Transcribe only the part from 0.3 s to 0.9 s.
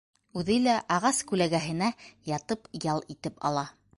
Үҙе лә